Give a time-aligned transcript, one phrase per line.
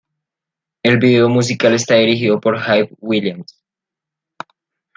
[0.81, 3.63] El vídeo musical está dirigido por Hype Williams.